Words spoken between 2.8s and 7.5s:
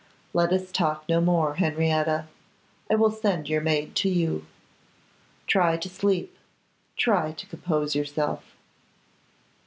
I will send your maid to you. Try to sleep; try to